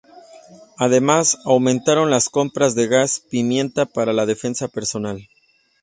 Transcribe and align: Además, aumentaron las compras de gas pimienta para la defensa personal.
Además, 0.79 1.37
aumentaron 1.45 2.09
las 2.09 2.27
compras 2.29 2.73
de 2.73 2.87
gas 2.87 3.19
pimienta 3.29 3.85
para 3.85 4.13
la 4.13 4.25
defensa 4.25 4.67
personal. 4.67 5.29